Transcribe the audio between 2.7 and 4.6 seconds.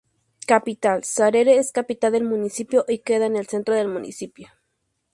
y queda en el centro del municipio.